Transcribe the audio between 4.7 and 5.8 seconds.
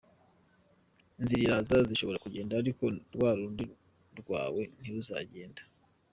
ntiruzagenda.